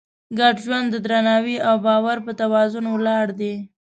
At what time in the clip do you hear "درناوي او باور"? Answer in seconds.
1.05-2.17